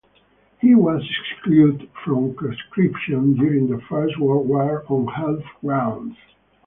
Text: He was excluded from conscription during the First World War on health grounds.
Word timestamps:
He 0.59 0.73
was 0.73 1.07
excluded 1.21 1.87
from 2.03 2.35
conscription 2.35 3.35
during 3.35 3.67
the 3.67 3.79
First 3.87 4.19
World 4.19 4.47
War 4.49 4.83
on 4.91 5.05
health 5.09 5.43
grounds. 5.63 6.17